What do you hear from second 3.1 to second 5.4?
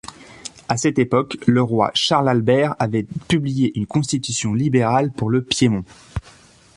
publié une constitution libérale pour